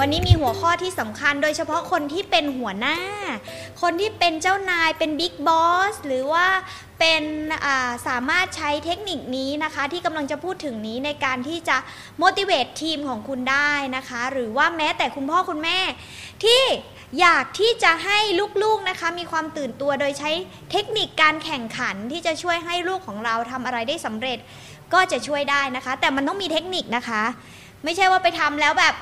[0.00, 2.98] วันนี้มีหัวข้อที่สำคัญ โดยเฉพาะคนที่เป็นหัวหน้า
[3.82, 6.46] คนที่เป็นเจ้านายเป็นบิ๊กบอสหรือว่า
[6.98, 7.22] เป็น
[8.06, 11.76] สามารถใช้เทคนิคนี้นะคะ ที่กำลังจะพูดถึงนี้ในการที่จะ
[12.22, 15.78] motivate ทีมของคุณได้นะคะ หรือว่าแม้แต่คุณพ่อคุณแม่
[16.44, 16.62] ที่
[17.20, 18.18] อยากที่จะให้
[18.62, 20.30] ลูกๆนะคะ มีความตื่นตัวโดยใช้
[20.70, 24.38] เทคนิคการแข่งขันที่จะช่วยให้ลูกของเราทำอะไรได้สำเร็จ
[24.94, 27.22] ก็จะช่วยได้นะคะ แต่มันต้องมีเทคนิคนะคะ
[27.84, 28.94] ไม่ใช่ว่าไปทำแล้วแบบ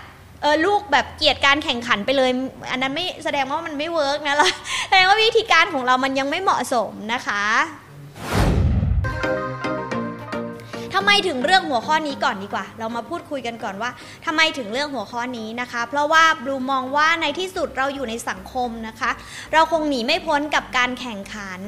[0.46, 2.30] ออลูกแบบเกียดการแข่งขันไปเลย
[2.70, 4.50] อันนั้นไม่แสดงว่ามันไม่เวิร์กนะล่ะ
[4.88, 7.44] แสดงว่าวิธีการของเรามันยังไม่เหมาะสมนะคะ
[10.98, 13.90] ทำไมถึงเรื่องหัวข้อนี้ก่อนดีกว่า เรามาพูดคุยกันก่อนว่า
[14.26, 19.10] ทำไมถึงเรื่องหัวข้อนี้นะคะ เพราะว่าบลูมองว่าในที่สุดเราอยู่ในสังคมนะคะ
[19.52, 21.60] เราคงหนีไม่พ้นกับการแข่งขัน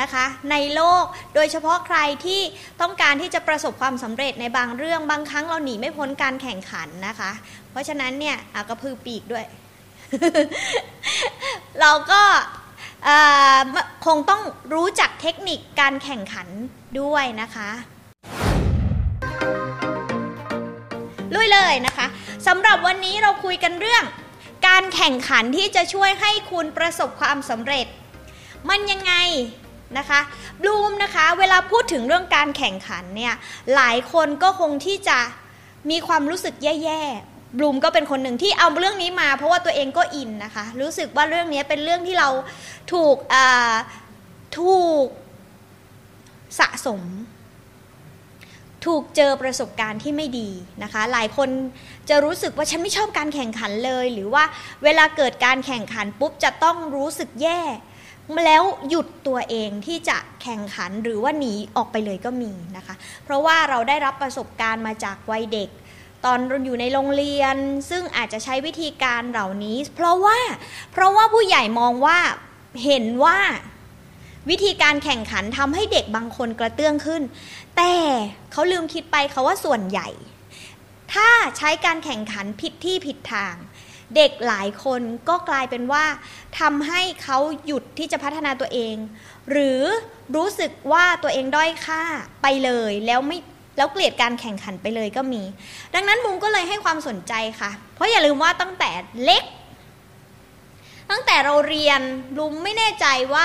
[0.00, 1.04] นะคะ ในโลก
[1.34, 2.40] โดยเฉพาะใครที่
[2.80, 7.30] ต้องการที่จะประสบความสำเร็จในบางเรื่องบางครั้งเราหนีไม่พ้นการแข่งขันนะคะ
[7.70, 8.36] เพราะฉะนั้นเนี่ย
[8.68, 9.44] กระพือปีกด้วย
[11.80, 12.22] เราก็
[14.06, 14.42] คงต้อง
[14.74, 16.48] รู้จักเทคนิคการแข่งขัน
[17.00, 17.70] ด้วยนะคะ
[21.34, 22.06] ลุยเลยนะคะ
[22.46, 24.04] สำหรับวันนี้เราคุยกันเรื่อง
[24.68, 27.86] การแข่งขันที่จะช่วยให้คุณประสบความสำเร็จ
[28.68, 29.14] มันยังไง
[29.98, 30.20] นะคะ
[30.60, 33.34] บลูมนะคะ เวลาพูดถึงเรื่องการแข่งขันเนี่ย
[33.74, 35.18] หลายคนก็คงที่จะ
[35.90, 42.28] มีความรู้สึกแย่ๆบลูมก็เป็นคนหนึ่งที่เอาเรื่องนี้มา เพราะว่าตัวเองก็อินนะคะ รู้สึกว่าเรื่องนี้เป็นเรื่องที่เรา
[42.92, 43.16] ถูก
[44.58, 45.06] ถูก
[46.58, 47.02] สะสม
[48.86, 50.50] ถูกเจอประสบการณ์ที่ไม่ดี
[50.82, 51.48] นะคะ หลายคน
[52.08, 54.44] จะรู้สึกว่าฉันไม่ชอบการแข่งขันเลย หรือว่า
[54.84, 57.60] เวลาเกิดการแข่งขันปุ๊บจะต้องรู้สึกแย่
[58.46, 65.68] แล้วหยุดตัวเองที่จะแข่งขันหรือว่าหนีออกไปเลยก็มีนะคะ เพราะว่าเราได้รับประสบการณ์มาจากวัยเด็ก
[66.24, 67.56] ตอนอยู่ในโรงเรียน
[67.90, 70.38] ซึ่งอาจจะใช้วิธีการเหล่านี้ เพราะว่า
[70.92, 72.18] เพราะว่าผู้ใหญ่มองว่า
[72.84, 73.38] เห็นว่า
[74.48, 77.22] วิธีการแข่งขันทำให้เด็กบางคนกระเตื้องขึ้น
[77.76, 77.94] แต่
[78.52, 80.08] เขาลืมคิดไปเขาว่าส่วนใหญ่
[81.12, 83.54] ถ้าใช้การแข่งขันผิดที่ผิดทาง
[84.16, 86.04] เด็กหลายคนก็กลายเป็นว่า
[86.60, 88.96] ทำให้เขาหยุดที่จะพัฒนาตัวเอง
[89.50, 89.82] หรือ
[90.36, 92.02] รู้สึกว่าตัวเองด้อยค่า
[92.42, 93.38] ไปเลยแล้วไม่
[93.76, 95.42] แล้วเกลียดการแข่งขันไปเลยก็มี
[95.94, 98.90] ดังนั้นมุมก็เลยให้ความสนใจค่ะ เพราะอย่าลืมว่าตั้งแต่
[99.24, 99.44] เล็ก
[101.10, 102.00] ตั้งแต่เราเรียน
[102.34, 103.44] บลูมไม่แน่ใจว่า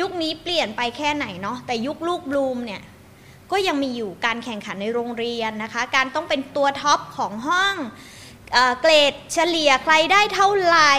[0.00, 2.82] ยุคนี้เปลี่ยนไปแค่ไหนเนาะแต่ยุคลูกบลูมเนี่ย
[3.50, 7.74] ก็ยังมีอยู่การแข่งขันในโรงเรียนนะคะ การต้องเป็นตัวท็อปของห้อง
[8.52, 10.92] เอเกรดเฉลี่ยใครได้เท่าไหร่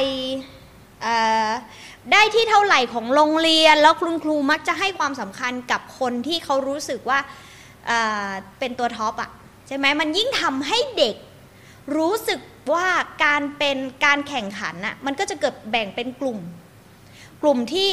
[2.11, 7.19] ได้ที่เท่าไหร่ของโรงเรียน แล้วคุณครูมักจะให้ความสำคัญกับคนที่เขารู้สึกว่า
[8.59, 9.29] เป็นตัวท็อปอะ
[9.67, 11.15] ใช่ไหมมันยิ่งทำให้เด็ก
[11.95, 12.39] รู้สึก
[12.73, 12.87] ว่า
[13.25, 16.39] การเป็นการแข่งขันน่ะมันก็จะเกิดแบ่งเป็นกลุ่ม
[17.41, 17.91] กลุ่มที่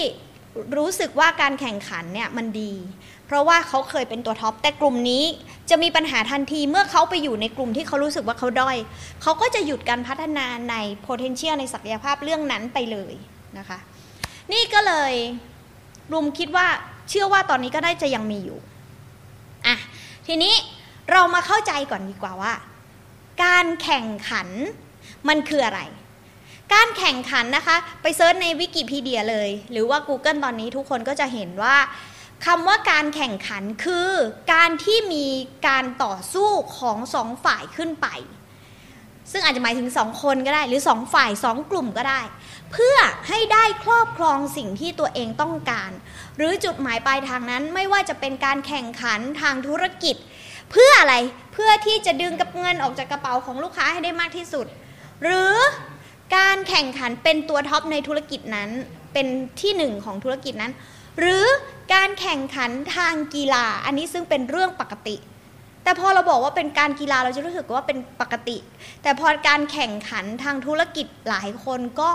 [0.79, 2.73] รู้สึกว่าการแข่งขันเนี่ยมันดี
[3.27, 5.25] เพราะว่าเขาเคยเป็นตัวท็อปแต่กลุ่มนี้
[5.71, 8.77] จะมีปัญหาทันทีเมื่อเขาไปอยู่ในกลุ่มที่เขารู้สึกว่าเขาด้อย
[9.23, 10.75] เขาก็จะหยุดการพัฒนาใน
[11.07, 13.15] potential ในศักยภาพเรื่องนั้นไปเลย
[13.59, 13.79] นะคะ
[14.53, 15.13] นี่ก็เลย
[16.13, 16.67] รุมคิดว่า
[17.09, 18.59] เชื่อว่าตอนนี้ก็ได้จะยังมีอยู่
[19.67, 19.77] อะ
[20.27, 20.55] ทีนี้
[21.13, 22.53] เรามาเข้าใจก่อนดีกว่าว่า
[23.43, 24.49] การแข่งขัน
[25.29, 25.81] มันคืออะไร
[26.75, 31.77] การแข่งขันนะคะ ไปเซิร์ชในวิกิพีเดียเลย หรือว่า Google ตอนนี้ทุกคนก็จะเห็นว่า
[32.47, 34.11] คำว่าการแข่งขันคือ
[34.53, 35.27] การที่มี
[35.69, 38.09] การต่อสู้ของสองฝ่ายขึ้นไป
[39.33, 42.21] ซึ่งอาจจะหมายถึงสองคนก็ได้ หรือสองฝ่ายสองกลุ่มก็ได้
[42.73, 42.97] เพื่อ
[43.29, 45.91] ให้ได้ครอบครองสิ่งที่ตัวเองต้องการ
[46.37, 50.17] หรือจุดหมายปลายทางนั้นไม่ว่าจะเป็นการแข่งขันทางธุรกิจ
[50.77, 51.17] เพื่ออะไร
[51.53, 54.67] เพื่อที่จะดึงกับเงินออกจากกระเป๋าของลูกค้าให้ได้มากที่สุด
[55.23, 55.55] หรือ
[56.37, 58.71] การแข่งขันเป็นตัวท็อปในธุรกิจนั้น
[59.13, 59.27] เป็น
[59.61, 60.73] ที่หนึ่งของธุรกิจนั้น
[61.19, 61.45] หรือ
[61.95, 65.17] การแข่งขันทางกีฬา อันนี้ซึ่งเป็นเรื่องปกติ
[65.83, 68.57] แต่พอเราบอกว่าเป็นการกีฬาเราจะรู้สึกว่าเป็นปกติ
[69.03, 72.09] แต่พอการแข่งขันทางธุรกิจหลายคนก็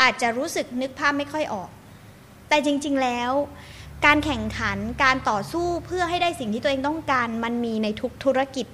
[0.00, 1.68] อาจจะรู้สึกนึกภาพไม่ค่อยออก
[2.48, 3.32] แต่จริง ๆแล้ว
[4.04, 8.66] การแข่งขันการต่อสู้เพื่อให้ได้สิ่งที่ตัวเองต้องการ มันมีในทุกธุรกิจ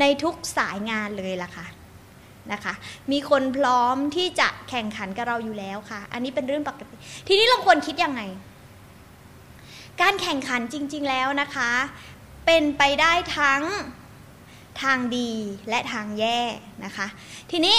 [0.00, 1.66] ในทุกสายงานเลยล่ะค่ะ
[2.52, 2.74] นะคะ
[3.12, 6.94] มีคนพร้อมที่จะแข่งขันกับเราอยู่แล้วค่ะ อันนี้เป็นเรื่องปกติ
[7.28, 8.22] ทีนี้เราควรคิดยังไง
[10.02, 11.70] การแข่งขันจริง ๆแล้วนะคะ
[12.46, 13.62] เป็นไปได้ทั้ง
[14.82, 15.30] ทางดี
[15.68, 16.40] และทางแย่
[16.84, 17.06] นะคะ
[17.50, 17.76] ทีนี้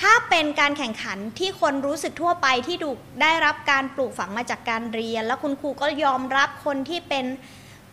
[0.00, 2.90] ถ้าเป็นการแข่งขันที่คนรู้สึกทั่วไปที่ดู
[3.22, 7.24] ได้รับการปลูกฝังมาจากการเรียน แล้วคุณครูก็ยอมรับคนที่เป็น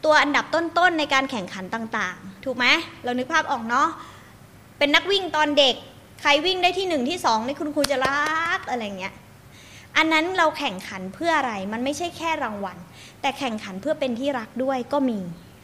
[0.06, 2.66] ตัวอันดับต้นๆในการแข่งขันต่างๆ ถูกไหม
[3.04, 3.88] เรานึกภาพออกเนาะ
[4.78, 5.76] เป็นนักวิ่งตอนเด็ก
[6.22, 9.14] ใครวิ่งได้ที่หนึ่งที่สองนี่คุณครูจะรักอะไรเงี้ย
[9.98, 12.78] อันนั้นเราแข่งขันเพื่ออะไรมันไม่ใช่แค่รางวัล
[13.22, 15.20] แต่แข่งขันเพื่อเป็นที่รักด้วยก็มี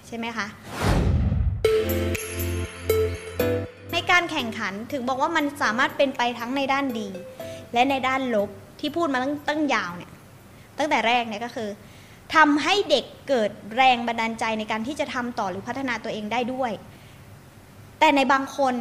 [0.07, 0.48] ใช่ไหมคะ
[4.34, 7.10] แข่งขัน ถึงบอกว่ามันสามารถเป็นไปทั้งในด้านดี
[7.74, 8.50] และในด้านลบ
[8.80, 10.12] ที่พูดมาตั้งตั้งยาวเนี่ย
[10.78, 11.70] ตั้งแต่แรกเนี่ยก็คือ
[12.36, 16.72] ทำให้เด็กเกิดแรงบันดาลใจในการที่จะทำต่อหรือพัฒนาตัวเองได้ด้วย
[18.00, 18.76] แต่ในบางคน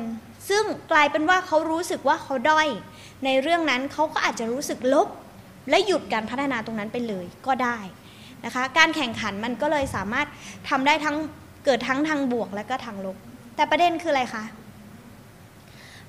[0.49, 2.69] ซึ่งกลายเป็นว่าเขารู้สึกว่าเขาด้อย
[3.25, 5.09] ในเรื่องนั้นเขาก็อาจจะรู้สึกลบ
[5.71, 7.79] และหยุดการพัฒนาตรงนั้นไปเลยก็ได้
[8.45, 10.27] นะคะ การแข่งขันมันก็เลยสามารถ
[10.69, 11.17] ทำได้ทั้ง
[11.65, 13.17] เกิดทั้งทางบวกและก็ทางลบ
[13.57, 14.45] แต่ประเด็นคืออะไรคะ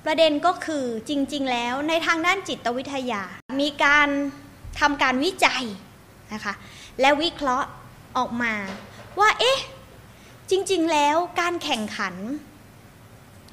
[0.04, 3.22] ประเด็นก็คือจริง ๆ แล้วในทางด้านจิตวิทยา
[3.60, 4.08] มีการ
[4.80, 5.64] ทำการวิจัย
[6.32, 6.54] นะคะ
[7.00, 7.68] และวิเคราะห์
[8.16, 8.54] ออกมา
[9.20, 9.58] ว่า เอ๊ะ
[10.50, 12.14] จริง ๆ แล้วการแข่งขัน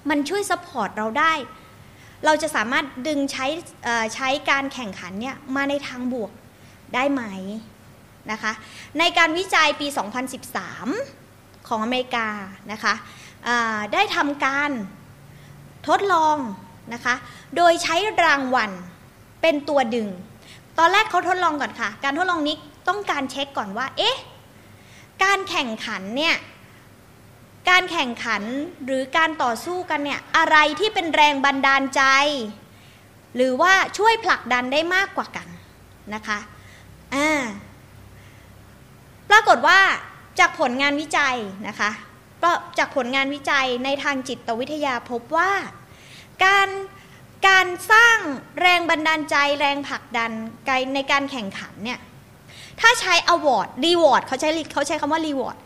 [0.09, 1.33] มันช่วยสปอร์ตเราได้
[2.25, 3.45] เราจะสามารถดึงใช้
[4.15, 6.31] ใช้การแข่งขันเนี่ยมาในทางบวก
[6.95, 7.23] ได้ไหม
[8.31, 8.51] นะคะ
[8.99, 9.87] ในการวิจัยปี
[10.77, 12.27] 2013 ของอเมริกา
[12.71, 12.93] นะคะ
[13.93, 14.71] ได้ทำการ
[15.87, 16.37] ทดลอง
[16.93, 17.15] นะคะ
[17.55, 18.71] โดยใช้รางวัล
[19.41, 20.07] เป็นตัวดึง
[20.77, 22.55] ตอนแรกเขาทดลองก่อนค่ะ การทดลองนี้
[22.87, 24.17] ต้องการเช็คก่อนว่า เอ๊ะ
[25.23, 26.35] การแข่งขันเนี่ย
[27.69, 28.43] การแข่งขัน
[28.85, 32.03] หรือการต่อสู้กันเนี่ย อะไรที่เป็นแรงบันดาลใจ
[33.35, 35.47] หรือว่าช่วยผลักดันได้มากกว่ากัน
[36.13, 36.39] นะคะ
[37.15, 37.41] อ่า
[39.29, 39.79] ปรากฏว่า
[40.39, 41.35] จากผลงานวิจัย
[41.67, 41.89] นะคะ
[42.43, 45.51] ก็จากผลงานวิจัยในทางจิตวิทยาพบว่า
[46.45, 46.69] การ
[47.47, 48.17] การสร้าง
[48.61, 50.31] แรงบันดาลใจแรงผลักดัน
[50.95, 51.99] ในการแข่งขันเนี่ย
[52.79, 55.57] ถ้าใช้ award reward เขาใช้เขาใช้คำว่า reward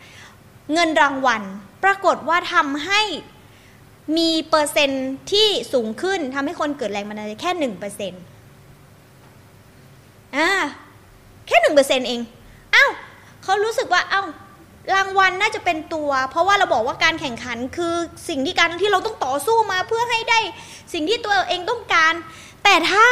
[0.72, 1.42] เงินรางวัล
[1.84, 3.00] ปรากฏว่าทำให้
[4.16, 8.22] มีเปอร์เซ็นต์ที่สูงขึ้นทำให้คนเกิดแรงบันดาลใจแค่หนึ่งเปอร์เซ็นต์
[10.36, 10.50] อ่า
[11.46, 12.20] แค่หนึ่งเปอร์เซ็นต์เอง
[12.74, 12.90] อ้าว
[13.42, 14.26] เขารู้สึกว่าอ้าว
[14.94, 17.94] รางวัลน่าจะเป็นตัว เพราะว่าเราบอกว่าการแข่งขันคือ
[18.28, 20.40] สิ่งที่การที่เราต้องต่อสู้มาเพื่อให้ได้
[20.92, 22.14] สิ่งที่ตัวเองต้องการ
[22.64, 23.06] แต่ถ้า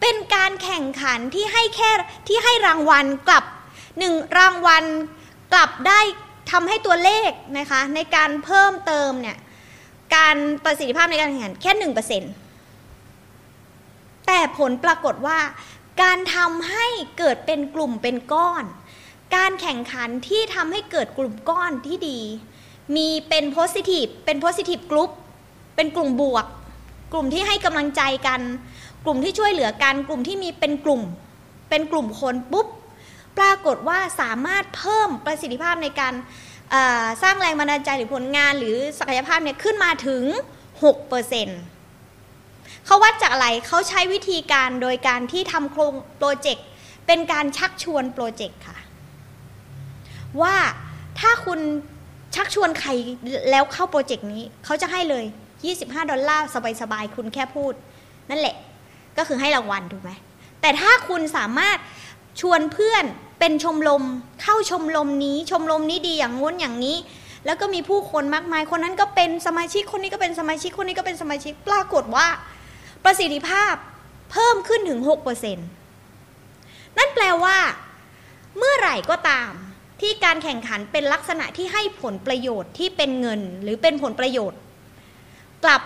[0.00, 1.90] เป็นการแข่งขันที่ให้แค่
[2.28, 3.44] ที่ให้รางวัลกลับ
[3.98, 4.84] หนึ่งรางวัล
[5.52, 6.00] กลับได้
[6.50, 9.38] ทำให้ตัวเลขนะคะในการเพิ่มเติมเนี่ย
[10.16, 12.32] การประสิทธิภาพในการแข่งขันแค่หนึ่งเปอร์เซ็นต์
[14.26, 15.38] แต่ผลปรากฏว่า
[16.02, 16.86] การทำให้
[17.18, 18.64] เกิดเป็นกลุ่มเป็นก้อน
[19.36, 22.20] การแข่งขันที่ทำให้เกิดกลุ่มก้อนที่ดี
[22.96, 25.10] มีเป็นโพสิทีฟเป็นโพสิทีฟกลุ่ม
[25.76, 26.46] เป็นกลุ่มบวก
[27.12, 28.40] กลุ่มที่ให้กำลังใจกัน
[29.04, 31.02] กลุ่มที่ช่วยเหลือกัน กลุ่มที่มีเป็นกลุ่ม
[31.68, 32.66] เป็นกลุ่มคนปุ๊บ
[33.38, 36.14] ปรากฏว่าสามารถเพิ่มประสิทธิภาพในการ
[37.22, 40.22] สร้างแรงบันดาลใจหรือผลงานหรือศักยภาพเนี่ยขึ้นมาถึง
[40.90, 46.66] 6%เขาวัดจากอะไรเขาใช้วิธีการโดยการที่ทำโครงโปรเจกต์
[47.06, 48.78] เป็นการชักชวนโปรเจกต์ค่ะ
[50.42, 50.56] ว่า
[51.20, 51.60] ถ้าคุณ
[52.34, 52.90] ชักชวนใคร
[53.50, 55.24] แล้วเข้าโปรเจกต์นี้ เขาจะให้เลย
[55.68, 56.46] 25 ดอลลาร์
[56.82, 57.72] สบายๆ คุณแค่พูด
[58.30, 58.56] นั่นแหละ
[59.18, 60.10] ก็คือให้รางวัลถูกไหม
[60.60, 61.78] แต่ถ้าคุณสามารถ
[62.40, 63.04] ชวนเพื่อน
[63.38, 64.04] เป็นชมรม
[64.42, 66.96] เข้าชมรมนี้ ชมรมนี้ดีอย่างงู้นอย่างนี้
[67.46, 72.26] แล้วก็มีผู้คนมากมายคนนั้นก็เป็นสมาชิกคนนี้ก็เป็นสมาชิกคนนี้ก็เป็นสมาชิกปรากฏว่า
[73.04, 73.74] ประสิทธิภาพ
[74.32, 77.56] เพิ่มขึ้นถึง 6%นั่นแปลว่า
[78.58, 79.50] เมื่อไหร่ก็ตาม
[80.00, 84.58] ที่การแข่งขันเป็นลักษณะที่ให้ผลประโยชน์ที่เป็นเงิน หรือเป็นผลประโยชน์
[85.64, 85.82] กลับ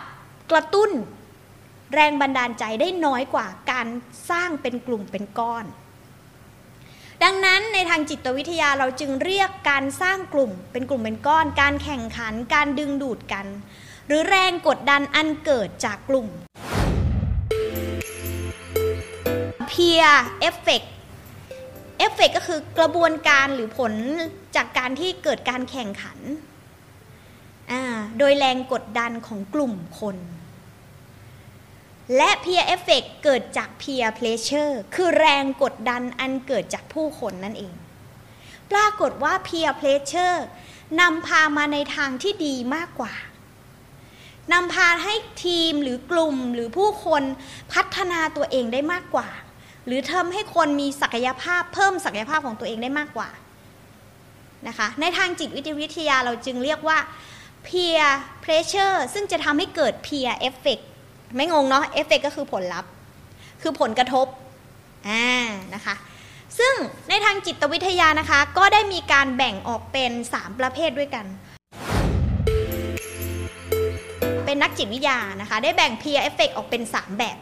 [0.50, 0.90] กระตุ้น
[1.94, 3.87] แรงบันดาลใจได้น้อยกว่าการ
[4.30, 5.64] สร้างเป็นกลุ่มเป็นก้อน
[7.23, 13.47] ดังนั้นในทางจิตวิทยาเราจึงเรียกการสร้างกลุ่มเป็นกลุ่มเป็นก้อน การแข่งขันการดึงดูดกัน
[14.06, 16.26] หรือแรงกดดันอันเกิดจากกลุ่ม
[19.71, 20.12] peer
[20.49, 20.87] effect
[21.98, 23.92] เอฟเฟกก็คือกระบวนการหรือผล
[24.56, 26.18] จากการที่เกิดการแข่งขัน
[28.18, 30.16] โดยแรงกดดันของกลุ่มคน
[32.16, 37.74] และ peer effect เกิดจาก peer pressure คือแรงกดดันอันเกิดจากผู้คนนั่นเอง
[38.72, 40.38] ปรากฏว่า peer pressure
[41.00, 43.14] นำพามาในทางที่ดีมากกว่า
[44.52, 47.22] นำพาให้ทีมหรือกลุ่มหรือผู้คน
[47.72, 49.28] พัฒนาตัวเองได้มากกว่า
[49.86, 53.28] หรือทำให้คนมีศักยภาพเพิ่มศักยภาพของตัวเองได้มากกว่า
[54.68, 55.48] นะคะในทางจิต
[55.80, 56.98] วิทยาเราจึงเรียกว่า
[57.66, 58.04] peer
[58.44, 60.82] pressure ซึ่งจะทำให้เกิด peer effect
[61.36, 62.90] ไม่งงเนาะ effect ก็คือผลลัพธ์
[63.62, 64.26] คือผลกระทบ
[65.08, 65.26] อ่า
[65.74, 65.94] นะคะ
[66.58, 66.74] ซึ่ง
[67.08, 71.26] ในทางจิตวิทยานะคะ ก็ได้มีการแบ่งออกเป็น 3 ประเภทด้วยกัน
[74.44, 77.38] เป็นนักจิตวิทยานะคะ ได้แบ่ง peer effect ออกเป็น 3 แบบ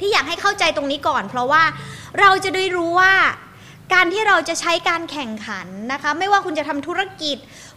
[0.00, 1.62] ที่อยากให้เข้าใจตรงนี้ก่อน เพราะว่า
[2.20, 3.14] เราจะได้รู้ว่า
[3.94, 7.36] การที่เราจะใช้การแข่งขันนะคะ ไม่ว่าคุณจะทำธุรกิจ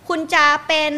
[0.10, 0.94] คุณจะเป็น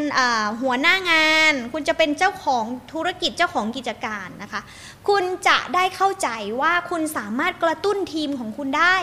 [0.62, 4.62] หัวหน้างาน คุณจะเป็นเจ้าของธุรกิจเจ้าของกิจการนะคะ
[5.10, 6.30] คุณจะได้เข้าใจ
[6.62, 8.96] ว่าคุณสามารถกระตุ้นทีมของคุณได้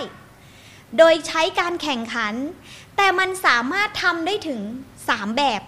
[0.99, 2.35] โดยใช้การแข่งขัน
[2.97, 4.61] แต่มันสามารถทำได้ถึง
[5.01, 5.63] 3 แบบ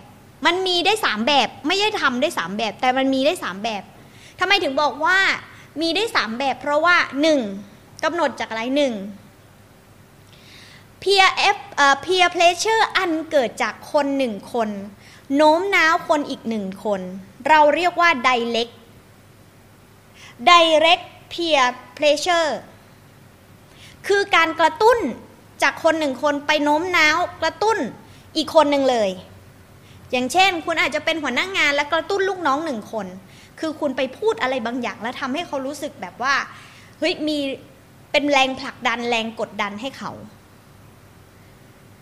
[0.47, 3.83] มันมีได้ 3 แบบ ไม่ใช่ทำได้ 3 แบบ แต่มันมีได้ 3 แบบ
[4.41, 5.19] ทำไมถึงบอกว่า
[5.81, 6.97] มีได้ 3 แบบเพราะว่า
[7.51, 8.05] 1.
[8.05, 8.75] กำหนดจากอะไร 1.
[11.03, 11.59] peer f
[12.05, 14.69] peer pressure อันเกิดจากคนหนึ่งคน
[15.37, 17.01] โน้มน้าวคนอีกหนึ่งคน
[17.49, 18.73] เราเรียกว่า direct
[20.49, 21.67] direct peer
[21.99, 22.51] pressure
[24.07, 24.99] คือการกระตุ้น
[25.63, 27.79] จากคนหนึ่งคนไปโน้มน้าวกระตุ้น
[28.37, 29.11] อีกคนหนึ่งเลย
[30.11, 33.07] อย่างเช่น คุณอาจจะเป็นหัวหน้างงานและกระตุ้นลูกน้องหนึ่งคน
[33.61, 36.35] คือคุณไปพูดอะไรบางอย่าง แล้วทำให้เขารู้สึกแบบว่า
[36.99, 37.39] เฮ้ยมี
[38.13, 40.13] เป็นแรงผลักดันแรงกดดันให้เขา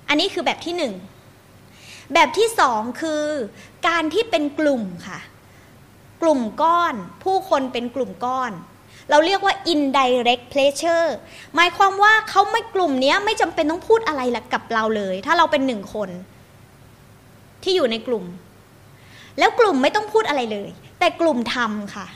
[0.09, 0.95] อันนี้คือแบบที่หนึ่ง
[2.15, 3.23] แบบที่สองคือ
[3.89, 5.19] การที่เป็นกลุ่มค่ะ
[6.23, 8.53] กลุ่มก้อน ผู้คนเป็นกลุ่มก้อน
[9.11, 11.09] เราเรียกว่า indirect pressure
[11.55, 14.23] หมายความว่าเขาไม่กลุ่มนี้ไม่จำเป็นต้องพูดอะไร
[14.55, 16.11] กับเราเลย ถ้าเราเป็นหนึ่งคน
[17.63, 18.25] ที่อยู่ในกลุ่ม
[19.39, 22.07] แล้วกลุ่มไม่ต้องพูดอะไรเลย แต่กลุ่มทำค่ะ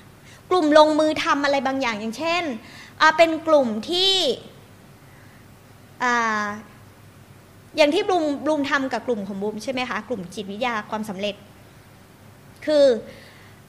[0.51, 2.45] กลุ่มลงมือทำอะไรบางอย่างอย่างเช่น
[3.17, 4.15] เป็นกลุ่มที่
[7.77, 11.35] อย่างที่บลูมบลูมทำกับกลุ่มของบูมใช่ไหมคะ กลุ่มจิตวิทยาความสำเร็จ
[12.67, 12.87] คือ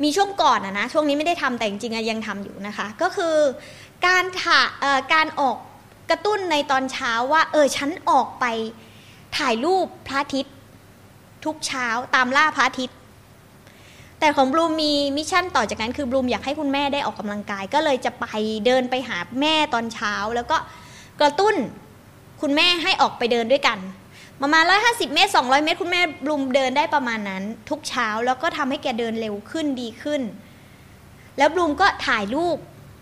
[0.04, 3.36] มีช่วงก่อนอะนะ ช่วงนี้ไม่ได้ทำแต่จริงๆยังทำอยู่นะคะ ก็คือ
[4.08, 4.62] การถ่า
[5.14, 5.58] การออก
[6.10, 8.46] กระตุ้นในตอนเช้าว่า เออฉันออกไป
[9.38, 10.56] ถ่ายรูปพระอาทิตย์
[11.46, 12.98] ทุกเช้าตามล่าพระอาทิตย์
[14.24, 18.26] แต่ของบลูมมี mission ต่อจากนั้นคือบลูมอยากให้คุณแม่ได้ออกกำลังกาย ก็เลยจะไป
[18.66, 20.58] เดินไปหาแม่ตอนเช้า แล้วก็
[21.22, 21.56] กระตุ้น
[22.42, 23.80] คุณแม่ให้ออกไปเดินด้วยกัน
[24.42, 30.22] ประมาณ 150 เมตร 200 เมตร คุณแม่บลูมเดินได้ประมาณนั้น ทุกเช้าแล้วก็ทำให้แกเดินเร็วขึ้นดีขึ้น
[31.38, 32.58] แล้วบลูมก็ถ่ายรูป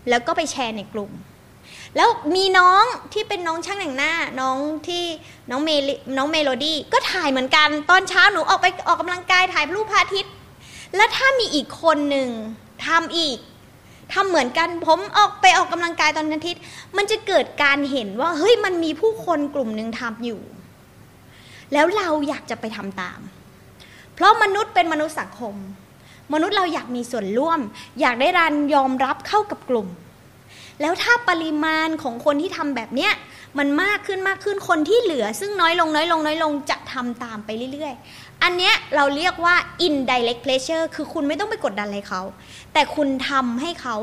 [0.09, 1.11] แล้วก็ไปแชร์ในกลุ่ม
[1.95, 5.03] แล้วมีน้องที่เป็นน้องช่างแต่งหน้าน้องที่
[5.49, 5.69] น้องเม
[6.17, 10.33] น้องเมโลดี้ก็ถ่ายเหมือนกัน ตอนเช้าหนูออกไปออกกำลังกายถ่ายรูปพระอาทิตย์
[10.95, 12.29] และถ้ามีอีกคนหนึ่ง
[12.85, 13.37] ทำอีก
[14.13, 16.61] ทำเหมือนกันผมออกไปออกกำลังกายตอนอาทิตย์
[16.97, 20.41] มันจะเกิดการเห็นว่าเฮ้ยมันมีผู้คนกลุ่มหนึ่งทำอยู่
[21.73, 23.19] แล้วเราอยากจะไปทำตาม
[24.13, 25.55] เพราะมนุษย์เป็นมนุษย์สังคม
[26.33, 27.59] มนุษย์เราอยากมีส่วนร่วม
[28.01, 29.87] อยากได้รันยอมรับเข้ากับกลุ่ม
[30.81, 33.11] แล้วถ้าปริมาณของคนที่ทำแบบเนี้ย
[33.57, 37.93] มันมากขึ้นมากขึ้นคนที่เหลือ ซึ่งน้อยลงน้อยลงน้อยลงจะทำตามไปเรื่อย
[38.43, 39.55] อันเนี้ยเราเรียกว่า
[39.87, 42.21] indirect pressure คือคุณไม่ต้องไปกดดันอะไรเขา
[42.73, 43.97] แต่คุณทำให้เขา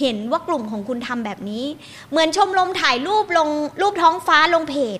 [0.00, 1.64] เห็นว่ากลุ่มของคุณทำแบบนี้
[2.10, 3.48] เหมือนชมรมถ่ายรูปลง
[3.80, 4.98] รูปท้องฟ้าลงเพจ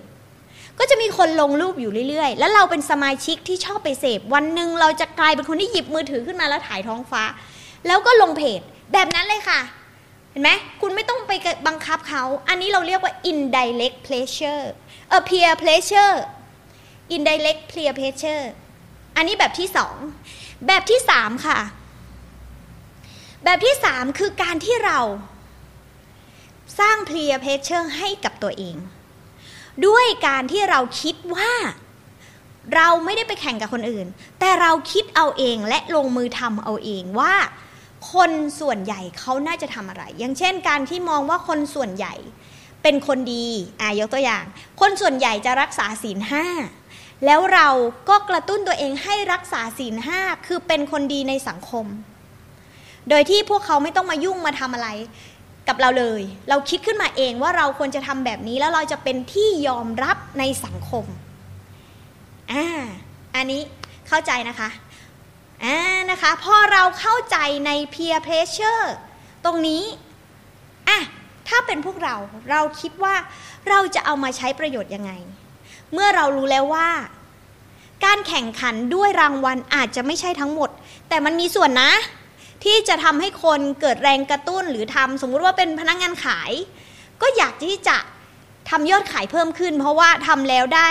[0.79, 7.23] ก็จะมีคนลงรูปอยู่เรื่อยๆ แล้วเราเป็นสมาชิกที่ชอบไปเสพ วันหนึ่งเราจะกลายเป็นคนที่หยิบมือถือขึ้นมาแล้วถ่ายท้องฟ้า
[7.87, 8.61] แล้วก็ลงเพจ
[8.93, 9.61] แบบนั้นเลยค่ะ
[10.31, 11.33] เห็นไหมคุณไม่ต้องไป
[11.67, 14.65] บังคับเขา อันนี้เราเรียกว่า indirect pressure
[15.09, 16.17] เออ peer pressure
[17.15, 18.45] indirect peer pressure
[19.17, 19.97] อันนี้แบบที่สอง
[20.67, 21.59] แบบที่สามค่ะ
[23.45, 25.01] แบบที่สามคือการที่เรา
[26.79, 28.77] สร้าง peer pressure ให้กับตัวเอง
[29.87, 31.53] ด้วยการที่เราคิดว่า
[32.75, 34.07] เราไม่ได้ไปแข่งกับคนอื่น
[34.41, 37.35] แต่เราคิดเอาเองและลงมือทำเอาเองว่า
[38.13, 42.15] คนส่วนใหญ่เขาน่าจะทำอะไร อย่างเช่น การที่มองว่าคนส่วนใหญ่
[42.83, 43.47] เป็นคนดี
[43.81, 44.45] อ่ายกตัวอย่าง
[44.81, 46.47] คนส่วนใหญ่จะรักษาศีลห้า
[47.27, 47.69] แล้วเรา
[48.09, 51.87] ก็กระตุ้นตัวเองให้รักษาศีลห้าคือเป็นคนดีในสังคม
[53.09, 54.89] โดยที่พวกเขาไม่ต้องมายุ่งมาทำอะไร
[55.69, 61.05] กับเราเลย เราคิดขึ้นมาเองว่าเราควรจะทำแบบนี้แล้วเราจะเป็นที่ยอมรับในสังคม
[62.53, 62.67] อ่า
[63.35, 63.61] อันนี้
[64.09, 64.69] เข้าใจนะคะ
[65.65, 65.79] อ่า
[66.11, 67.37] นะคะพอเราเข้าใจ
[67.67, 68.87] ใน peer pressure
[69.45, 69.83] ตรงนี้
[70.89, 70.99] อะ
[71.49, 72.17] ถ้าเป็นพวกเรา
[72.51, 73.15] เราคิดว่า
[73.69, 75.13] เราจะเอามาใช้ประโยชน์ยังไง
[75.93, 76.89] เมื่อเรารู้แล้วว่า
[78.05, 80.71] การแข่งขันด้วยรางวัลอาจจะไม่ใช่ทั้งหมด
[81.09, 81.93] แต่มันมีส่วนนะ
[82.65, 86.53] ที่จะทำให้คนเกิดแรงกระตุ้นหรือทำสมมุติว่าเป็นพนักงานขาย
[87.23, 87.97] ก็อยากที่จะ
[88.71, 90.91] ทำยอดขายเพิ่มขึ้น เพราะว่าทำแล้วได้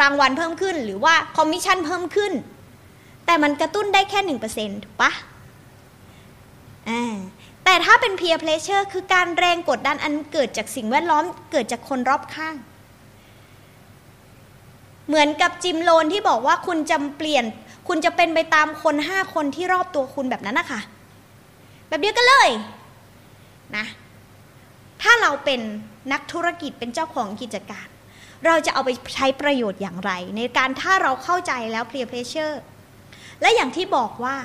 [0.00, 2.32] รางวัลเพิ่มขึ้น หรือว่าคอมมิชชั่นเพิ่มขึ้น
[3.26, 5.10] แต่มันกระตุ้นได้แค่หนึ่งเปอร์เซ็นต์ถูกปะ
[7.64, 12.54] แต่ถ้าเป็น peer pressure คือการแรงกดดันอันเกิดจากสิ่งแวดล้อมเกิดจากคนรอบข้าง
[15.08, 17.44] เหมือนกับจิมโลนที่บอกว่าคุณจะเปลี่ยน
[17.88, 20.80] คุณจะเป็นไปตามคนห้าคนที่รอบตัวคุณแบบนั้นนะคะ
[21.88, 22.48] แบบเดียวกันเลย
[23.76, 23.86] นะ
[25.02, 25.60] ถ้าเราเป็น
[26.12, 27.86] นักธุรกิจเป็นเจ้าของกิจการ
[28.46, 32.56] เราจะเอาไปใช้ประโยชน์อย่างไร ในการถ้าเราเข้าใจแล้ว peer pressure
[33.40, 34.36] และอย่างที่บอกว่า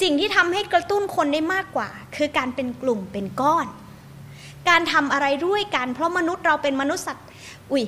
[0.00, 3.66] สิ่งที่ทำให้กระตุ้นคนได้มากกว่า คือการเป็นกลุ่มเป็นก้อน
[4.68, 7.26] การทำอะไรด้วยกัน เพราะมนุษย์เราเป็นมนุษย์สัตว์
[7.72, 7.84] อุ้ย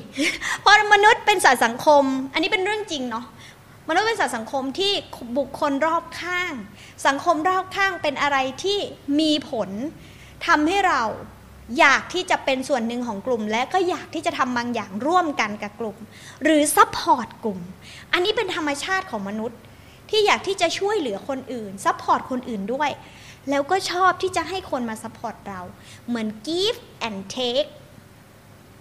[0.60, 3.26] เพราะมนุษย์เป็นสัตว์สังคม อันนี้เป็นเรื่องจริงเนาะ
[3.88, 4.92] มนุษย์เป็นสัตว์สังคมที่
[5.38, 6.52] บุคคลรอบข้าง
[7.06, 8.78] สังคมรอบข้างเป็นอะไรที่
[9.20, 9.70] มีผล
[10.46, 11.02] ทำให้เรา
[11.78, 15.96] อยากที่จะเป็นส่วนหนึ่งของกลุ่ม และก็อยากที่จะทำบางอย่างร่วมกันกับกลุ่ม
[16.42, 17.60] หรือ support กลุ่ม
[18.12, 19.58] อันนี้เป็นธรรมชาติของมนุษย์
[20.10, 22.90] ที่อยากที่จะช่วยเหลือคนอื่น support คนอื่นด้วย
[23.50, 25.60] แล้วก็ชอบที่จะให้คนมา support เรา
[26.06, 27.68] เหมือน give and take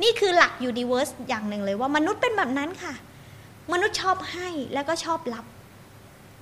[0.03, 2.93] นี่คือหลัก universe อย่างหนึ่งเลยว่ามนุษย์เป็นแบบนั้นค่ะ
[3.71, 5.45] มนุษย์ชอบให้แล้วก็ชอบรับ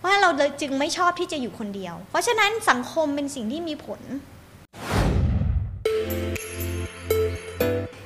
[0.04, 4.02] ว่าเราเลยจึงไม่ชอบที่จะอยู่คนเดียว เพราะฉะนั้นสังคมเป็นสิ่งที่มีผล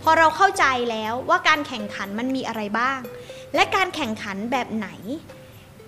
[0.03, 2.99] พอเราเข้าใจแล้วว่าการแข่งขันมันมีอะไรบ้าง
[3.55, 4.89] และการแข่งขันแบบไหน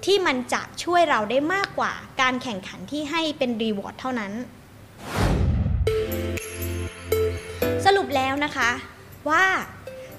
[0.06, 4.32] ที่มันจะช่วยเราได้มากกว่า การแข่งขันที่ให้เป็น reward เท่านั้น
[7.86, 8.70] สรุปแล้วนะคะ
[9.30, 9.46] ว่า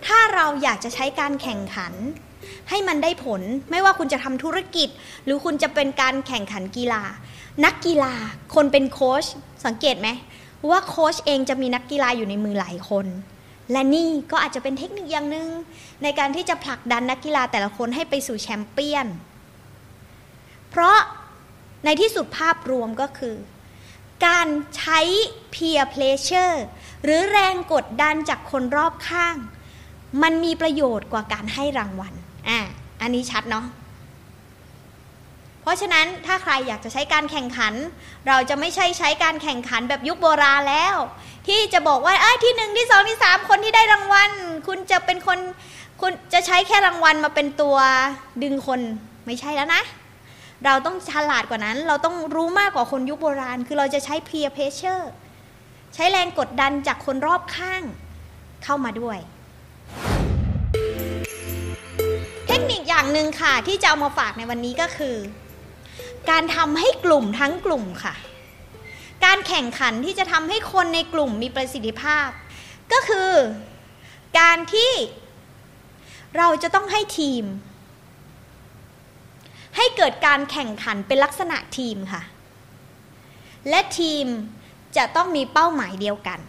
[0.07, 1.95] ถ้าเราอยากจะใช้การแข่งขัน
[2.69, 4.89] ให้มันได้ผลไม่ว่าคุณจะทำธุรกิจ
[5.25, 7.03] หรือคุณจะเป็นการแข่งขันกีฬา
[7.65, 8.15] นักกีฬา
[8.55, 9.25] คนเป็นโค้ช
[9.67, 10.09] สังเกตไหม
[10.71, 13.07] ว่าโค้ชเองจะมีนักกีฬาอยู่ในมือหลายคน
[13.73, 15.49] และนี่ก็อาจจะเป็นเทคนิคอย่างหนึ่ง
[16.03, 19.07] ในการที่จะผลักดันนักกีฬาแต่ละคนให้ไปสู่แชมเปี้ยน
[20.71, 20.99] เพราะ
[21.85, 23.37] ในที่สุดภาพรวมก็คือ
[24.27, 25.01] การใช้
[25.55, 26.57] peer pressure
[27.05, 29.37] หรือแรงกดดันจากคนรอบข้าง
[30.23, 32.15] มันมีประโยชน์กว่าการให้รางวัล
[32.49, 32.59] อะ
[33.03, 33.67] อันนี้ชัดเนาะ
[35.63, 37.75] เพราะฉะนั้นถ้าใครอยากจะใช้การแข่งขัน
[38.29, 40.97] เราจะไม่ใช่ใช้การแข่งขันแบบยุคโบราณแล้ว
[41.49, 44.31] ที่จะบอกว่าไอ้ที่หนึ่งที่สองที่สามคนที่ได้รางวัล
[44.67, 45.39] คุณจะเป็นคน
[46.01, 47.77] คุณจะใช้แค่รางวัลมาเป็นตัว
[48.43, 48.81] ดึงคน
[49.27, 49.83] ไม่ใช่แล้วนะ
[50.65, 55.05] เราต้องฉลาดกว่านั้น เราต้องรู้มากกว่าคนยุคโบราณ คือเราจะใช้ peer pressure
[55.95, 57.83] ใช้แรงกดดันจากคนรอบข้าง
[58.65, 59.19] เข้ามาด้วย
[62.47, 65.17] เทคนิคอย่างหนึ่งค่ะ ที่จะเอามาฝากในวันนี้ก็คือ
[66.31, 68.15] การทำให้กลุ่มทั้งกลุ่มค่ะ
[69.25, 72.29] การแข่งขันที่จะทำให้คนในกลุ่มมีประสิทธิภาพ
[72.93, 73.31] ก็คือ
[74.41, 74.93] การที่
[76.37, 77.45] เราจะต้องให้ทีม
[79.77, 82.23] ให้เกิดการแข่งขันเป็นลักษณะทีมค่ะ
[83.69, 84.27] และทีม
[84.97, 86.41] จะต้องมีเป้าหมายเดียวกัน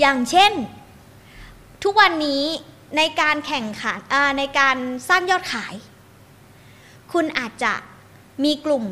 [0.00, 0.52] อย่างเช่น
[1.84, 2.44] ทุกวันนี้
[2.96, 3.98] ในการแข่งขัน
[4.38, 4.76] ในการ
[5.08, 5.74] สร้างยอดขาย
[7.12, 7.72] คุณอาจจะ
[8.44, 8.84] มีกลุ่ม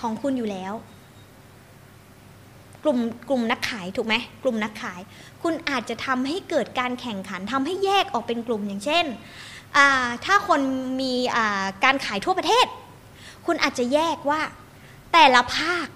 [0.00, 0.74] ของคุณอยู่แล้ว
[2.82, 5.00] กลุ่มกลุ่มนักขายถูกไหมกลุ่มนักขาย
[5.42, 9.06] คุณอาจจะทำให้เกิดการแข่งขันทำให้แยกออกเป็นกลุ่มอย่างเช่น
[10.24, 10.60] ถ้าคน
[11.00, 11.14] มี
[11.84, 12.66] การขายทั่วประเทศ
[13.46, 14.40] คุณอาจจะแยกว่า
[15.12, 15.86] แต่ละภาค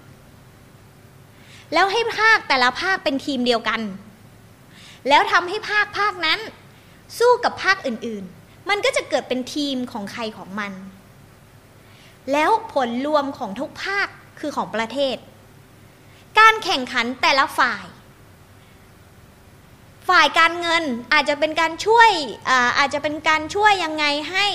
[1.73, 3.81] แล้วให้ภาคแต่ละภาคเป็นทีมเดียวกัน
[5.09, 6.39] แล้วทำให้ภาคภาคนั้น
[7.19, 10.73] สู้กับภาคอื่นๆ มันก็จะเกิดเป็นทีมของใครของมัน
[12.31, 14.07] แล้วผลรวมของทุกภาค
[14.39, 15.17] คือของประเทศ
[16.39, 17.85] การแข่งขันแต่ละฝ่าย
[20.09, 22.09] ฝ่ายการเงินอาจจะเป็นการช่วย
[22.49, 24.45] อาอาจจะเป็นการช่วยยังไงให้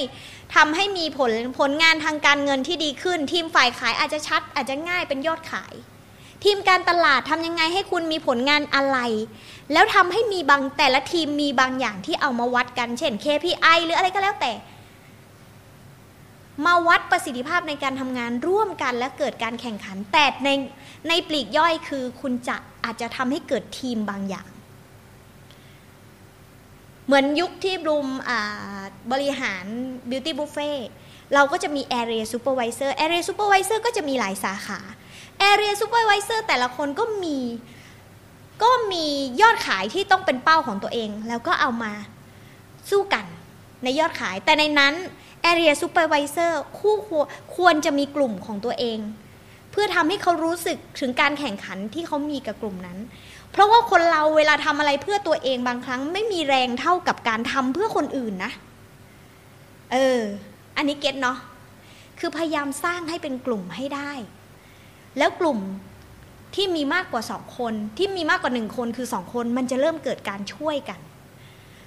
[0.55, 5.74] ทำให้มีผลผลงานทางการเงินที่ดีขึ้น ทีมฝ่ายขายอาจจะชัดอาจจะง่ายเป็นยอดขาย
[6.46, 8.98] ทีมการตลาดทำยังไงให้คุณมีผลงานอะไร
[9.72, 14.52] แล้วทำให้มีบางแต่ละทีมมีบางอย่างที่เอามาวัดกัน เช่น KPI หรืออะไรก็แล้วแต่
[16.66, 20.48] มาวัดประสิทธิภาพในการทำงานร่วมกันและเกิดการแข่งขัน แต่ใน
[21.09, 24.48] ในปลีกย่อยคือคุณจะอาจจะทำให้เกิดทีมบางอย่าง
[27.06, 28.06] เหมือนยุคที่บลูม
[29.12, 29.64] บริหาร
[30.11, 30.78] Beauty Buffet
[31.35, 34.80] เราก็จะมี Area Supervisor Area Supervisor ก็จะมีหลายสาขา
[35.51, 37.38] Area Supervisor แต่ละคนก็มี
[38.62, 39.05] ก็มี
[39.40, 41.92] ยอดขายที่ต้องเป็นเป้าของตัวเอง แล้วก็เอามา
[42.90, 43.27] สู้กัน
[43.83, 44.94] ในยอดขาย แต่ในนั้น
[45.51, 48.99] Area Supervisor คู่ควรควรจะมีกลุ่มของตัวเอง
[49.70, 52.99] เพื่อทำให้เขารู้สึกถึงการแข่งขันที่เขามีกับกลุ่มนั้น
[53.51, 58.53] เพราะว่าคนเราเวลาทำอะไรเพื่อตัวเองบางครั้งไม่มีแรงเท่ากับการทำเพื่อคนอื่นนะ
[59.92, 60.20] เออ
[60.77, 61.38] อันนี้เก็ตเนาะ
[62.18, 64.12] คือพยายามสร้างให้เป็นกลุ่มให้ได้
[65.18, 65.59] แล้วกลุ่ม
[66.55, 71.00] ที่มีมากกว่าสองคนที่มีมากกว่าหนึ่งคนคือสองคน มันจะเริ่มเกิดการช่วยกัน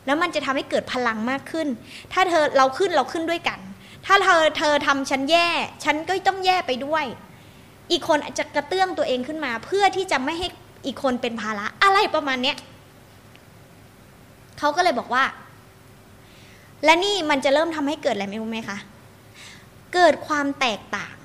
[0.06, 1.68] แล้วมันจะทำให้เกิดพลังมากขึ้น
[2.14, 3.60] ถ้าเธอเราขึ้นเราขึ้นด้วยกัน
[4.06, 5.48] ถ้าเธอเธอทำฉันแย่
[5.84, 7.06] ฉันก็ต้องแย่ไปด้วย
[7.92, 10.48] อีกคนอาจจะกระเตื้องตัวเองขึ้นมา เพื่อที่จะไม่ให้
[10.86, 12.58] อีกคนเป็นภาระอะไรประมาณเนี้ย
[14.60, 15.24] เขาก็เลยบอกว่า
[16.86, 18.78] และนี่มันจะเริ่มทำให้เกิดอะไรไม่รู้ไหมคะ
[19.94, 21.16] เกิดความแตกต่าง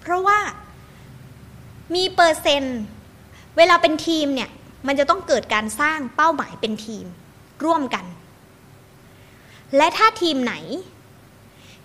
[0.00, 0.38] เพราะว่า
[1.94, 2.78] มีเปอร์เซนต์
[3.56, 4.50] เวลาเป็นทีมเนี่ย
[4.86, 7.04] มันจะต้องเกิดการสร้างเป้าหมายเป็นทีม
[7.64, 8.04] ร่วมกัน
[9.76, 10.54] และถ้าทีมไหน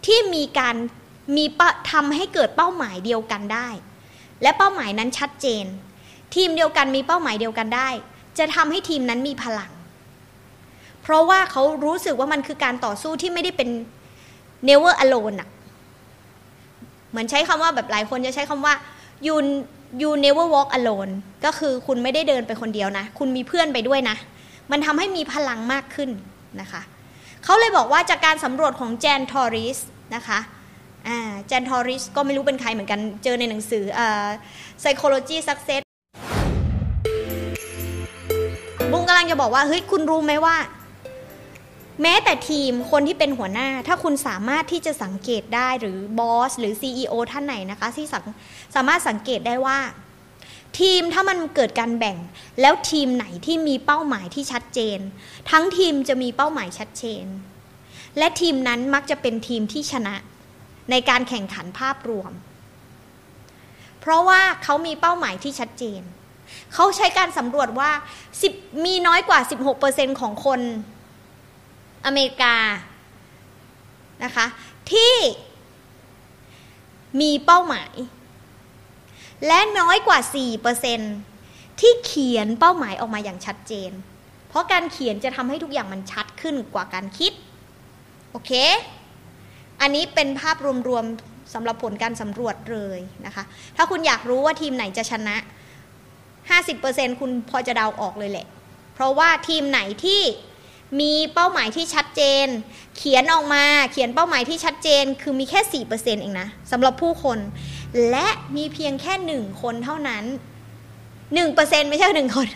[0.05, 0.75] ที่มีการ
[1.35, 1.45] มี
[1.91, 3.69] ทำให้เกิดเป้าหมายเดียวกันได้
[4.41, 5.65] และเป้าหมายนั้นชัดเจน
[6.35, 7.89] ทีมเดียวกันมีเป้าหมายเดียวกันได้
[8.37, 9.71] จะทำให้ทีมนั้นมีพลัง
[11.01, 13.69] เพราะว่าเขารู้สึกว่ามันคือการต่อสู้ที่ไม่ได้เป็น
[14.67, 15.49] never alone อะ
[17.09, 18.73] เหมือนใช้คำว่าแบบหลายคนจะใช้คำว่า
[19.27, 19.35] you
[20.01, 21.11] you never walk alone
[21.45, 24.15] ก็คือคุณไม่ได้เดินไปคนเดียวนะ คุณมีเพื่อนไปด้วยนะ
[24.71, 26.09] มันทำให้มีพลังมากขึ้น
[26.61, 26.81] นะคะ
[27.43, 29.77] เขาเลยบอกว่าจากการสำรวจของแจนทอริส
[30.15, 30.39] นะคะ
[31.47, 33.83] แจนทอริสก็ไม่รู้เป็นใครเหมือนกันเจอในหนังสือ
[34.81, 35.83] psychology success
[38.91, 40.55] บุ้งกำลังจะบอกว่า เฮ้ย คุณรู้ไหมว่า
[42.01, 48.07] แม้แต่ทีมคนที่เป็นหัวหน้า ถ้าคุณสามารถที่จะสังเกตได้หรือบอสหรือ CEO ท่านไหนนะคะที่
[48.75, 49.79] สามารถสังเกตได้ว่า
[50.79, 52.17] ทีมถ้ามันเกิดการแบ่ง
[52.61, 54.99] แล้วทีมไหนที่มีเป้าหมายที่ชัดเจน
[55.51, 57.25] ทั้งทีมจะมีเป้าหมายชัดเจน
[58.17, 60.15] และทีมนั้นมักจะเป็นทีมที่ชนะ
[60.91, 62.31] ในการแข่งขันภาพรวม
[63.99, 66.01] เพราะว่าเขามีเป้าหมายที่ชัดเจน
[66.73, 67.91] เขาใช้การสำรวจว่า
[68.41, 69.39] 10 มีน้อยกว่า
[69.79, 70.61] 16%ของคน
[72.05, 72.55] อเมริกา
[74.23, 74.45] นะคะ
[74.91, 75.13] ที่
[77.21, 77.93] มีเป้าหมาย
[79.47, 80.19] และน้อยกว่า
[80.99, 83.91] 4%ที่เขียนเป้าหมายออกมาอย่างชัดเจน
[84.49, 87.33] เพราะการเขียนจะทำให้ทุกอย่างมันชัดขึ้นกว่าการคิด
[88.31, 88.51] โอเค
[89.81, 90.57] อันนี้เป็นภาพ
[90.87, 93.43] รวมๆสำหรับผลการสำรวจเลยนะคะ
[93.75, 95.35] ถ้าคุณอยากรู้ว่าทีมไหนจะชนะ
[96.47, 98.47] 50%คุณพอจะเดาออกเลยแหละ
[98.93, 100.21] เพราะว่าทีมไหนที่
[100.99, 102.47] มีเป้าหมายที่ชัดเจน
[102.97, 107.39] เขียนออกมาเขียนเป้าหมายที่ชัดเจน คือมีแค่สี่เปอร์เซนต์เองนะสำหรับผู้คน
[108.09, 110.23] และมีเพียงแค่หนึ่งคนเท่านั้น
[111.33, 112.47] หนึ่งเปอร์เซนต์ไม่ใช่หนึ่งคน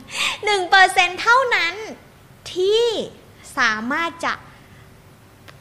[0.45, 1.73] หนึ่งเปอร์เซนต์เท่านั้น
[2.53, 2.85] ที่
[3.57, 4.33] สามารถจะ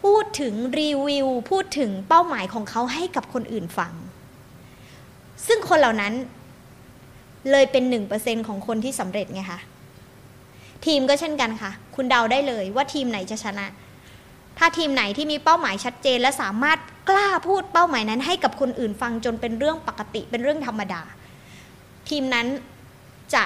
[0.03, 3.93] พูดถึงรีวิว พูดถึงเป้าหมายของเขาให้กับคนอื่นฟัง
[5.47, 6.13] ซึ่งคนเหล่านั้น
[7.51, 9.61] เลยเป็นหนึ่งเปอร์เซ็นของคนที่สำเร็จไงคะ
[10.87, 13.67] ทีมก็เช่นกันค่ะ คุณเดาได้เลยว่าทีมไหนจะชนะ
[14.59, 21.03] ถ้าทีมไหนที่มีเป้าหมายชัดเจน และสามารถกล้าพูดเป้าหมายนั้นให้กับคนอื่นฟังจนเป็นเรื่องปกติ เป็นเรื่องธรรมดา
[22.09, 22.47] ทีมนั้น
[23.35, 23.45] จะ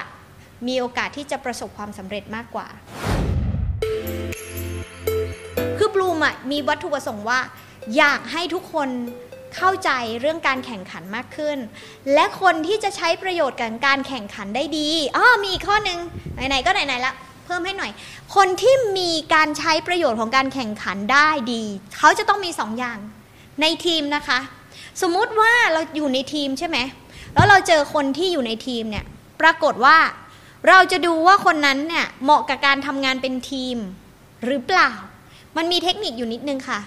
[0.67, 2.67] มีโอกาสที่จะประสบความสำเร็จมากกว่า
[5.77, 6.17] คือบลูม
[6.51, 7.39] มีวัตถุประสงค์ว่า
[7.97, 8.89] อยากให้ทุกคน
[9.55, 11.57] เข้าใจเรื่องการแข่งขันมากขึ้น
[12.13, 15.99] และคนที่จะใช้ประโยชน์กับการแข่งขันได้ดีอ๋อมีอีกข้อหนึ่ง
[16.49, 17.13] ไหนๆก็ไหนๆละ
[17.45, 17.91] เพิ่มให้หน่อย
[18.35, 21.63] คนที่มีการใช้ประโยชน์ของการแข่งขันได้ดี
[21.97, 22.97] เขาจะต้องมีสองอย่าง
[23.61, 24.39] ในทีมนะคะ
[25.01, 26.77] สมมุติว่าเราอยู่ในทีมใช่ไหม
[27.33, 29.05] แล้วเราเจอคนที่อยู่ในทีมเนี่ย
[29.41, 29.97] ปรากฏว่า
[30.69, 33.77] เราจะดูว่าคนนั้นเนี่ยเหมาะกับการทำงานเป็นทีม
[34.45, 34.91] หรือเปล่า
[35.57, 36.79] มันมีเทคนิคอยู่นิดนึงค่ะ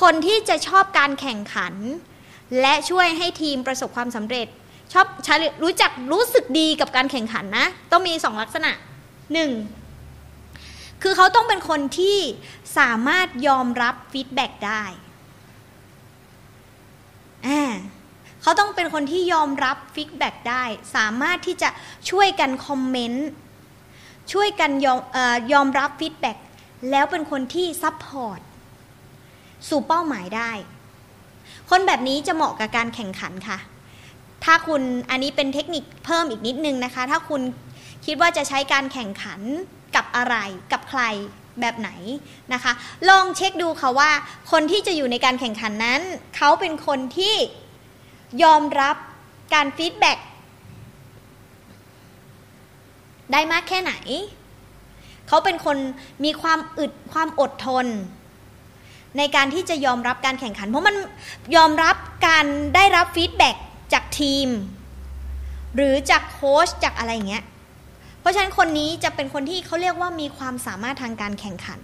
[0.00, 1.74] คนที่จะชอบการแข่งขัน
[2.60, 4.46] และช่วยให้ทีมประสบความสำเร็จ
[4.92, 5.06] ชอบ
[5.62, 8.70] รู้จักรู้สึกดีกับการแข่งขันนะ ต้องมีสองลักษณะ
[9.32, 9.50] หนึ่ง
[11.02, 12.18] คือเขาต้องเป็นคนที่
[12.78, 14.84] สามารถยอมรับ feedback ได้
[17.46, 17.62] อ่า
[18.42, 20.64] เขาต้องเป็นคนที่ยอมรับ feedback ได้
[20.96, 21.68] สามารถที่จะ
[22.10, 23.28] ช่วยกัน comment
[24.32, 25.18] ช่วยกันยอมอ
[25.52, 26.36] ยอมรับ feedback
[26.90, 28.40] แล้วเป็นคนที่ support
[29.68, 30.52] สู่เป้าหมายได้
[31.70, 33.58] คนแบบนี้จะเหมาะกับการแข่งขันค่ะ
[34.44, 37.42] ถ้าคุณอันนี้เป็นเทคนิคเพิ่มอีกนิดนึงนะคะ ถ้าคุณ
[38.06, 39.40] คิดว่าจะใช้การแข่งขัน
[39.96, 40.36] กับอะไร
[40.72, 41.02] กับใคร
[41.60, 41.90] แบบไหน
[42.52, 42.72] นะคะ
[43.08, 44.10] ลองเช็คดูค่ะว่า
[44.50, 46.00] คนที่จะอยู่ในการแข่งขันนั้น
[46.36, 47.36] เขาเป็นคนที่
[48.42, 48.96] ยอมรับ
[49.54, 50.18] การ feedback
[53.32, 53.92] ได้มากแค่ไหน
[55.28, 55.76] เขาเป็นคน
[56.24, 57.86] มีความอึดความอดทน
[59.18, 60.96] ในการที่จะยอมรับการแข่งขัน เพราะมัน
[61.56, 63.56] ยอมรับการได้รับ feedback
[63.92, 64.48] จากทีม
[65.76, 67.44] หรือจากโค้ชจากอะไรอย่างเงี้ย
[68.20, 71.80] เพราะฉะนั้นคนนี้จะเป็นคนที่เขาเรียกว่ามีความสามารถทางการแข่งขัน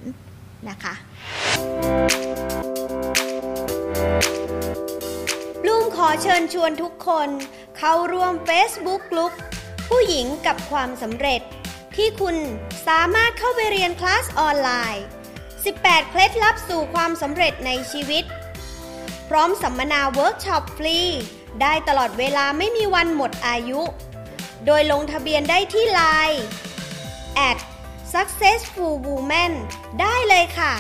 [0.69, 0.95] นะคะ
[5.67, 7.29] บลูมขอเชิญชวนทุกคน
[7.79, 9.33] เข้าร่วม Facebook กลุ่ม
[9.89, 11.41] ผู้หญิงกับความสำเร็จ
[11.97, 12.37] ที่คุณ
[12.89, 15.05] สามารถเข้าไปเรียนคลาสออนไลน์
[15.57, 18.25] 18 เคล็ดลับสู่ความสำเร็จในชีวิต
[19.29, 20.99] พร้อมสัมมนาเวิร์กช็อปฟรี
[21.63, 23.81] ได้ตลอดเวลาไม่มีวันหมดอายุ
[24.67, 26.01] โดยลงทะเบียนได้ที่ไล
[26.31, 26.43] น์
[27.49, 27.59] at
[28.15, 29.53] successful woman
[30.01, 30.75] ได้เลยค่ะ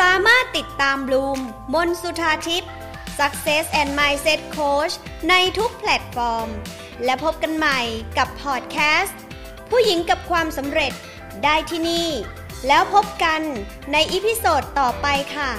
[0.00, 1.38] สามารถติดตามบลูม
[1.74, 2.72] มนสุธาทิพย์
[3.18, 4.94] Success and Mindset Coach
[5.28, 6.48] ในทุกแพลตฟอร์ม
[7.04, 7.80] และพบกันใหม่
[8.18, 9.20] กับพอดแคสต์
[9.70, 10.92] ผู้หญิงกับความสำเร็จ
[11.44, 12.08] ได้ที่นี่
[12.66, 13.40] แล้วพบกัน
[13.92, 15.50] ใน episode ต่อไปค่ะ